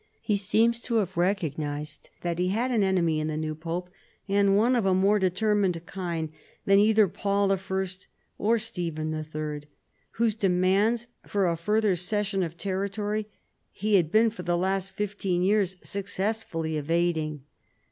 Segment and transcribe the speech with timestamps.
[0.23, 3.91] He seems to have recog nized that he had an enemy in the new pope
[4.27, 6.31] and one of a more determined kind
[6.65, 7.59] than either Paul I.
[8.39, 9.61] or Stephen III.,
[10.13, 13.27] whose demands for a further cession of territory
[13.71, 17.43] he had been for the last fifteen years suc cessfully evading.